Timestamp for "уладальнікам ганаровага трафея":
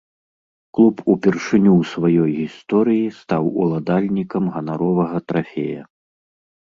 3.65-5.83